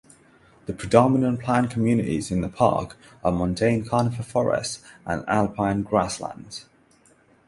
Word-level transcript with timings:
The 0.65 0.73
predominant 0.73 1.41
plant 1.41 1.69
communities 1.69 2.31
in 2.31 2.41
the 2.41 2.49
park 2.49 2.97
are 3.23 3.31
montane 3.31 3.85
conifer 3.87 4.23
forests 4.23 4.81
and 5.05 5.23
alpine 5.29 5.83
grasslands. 5.83 6.65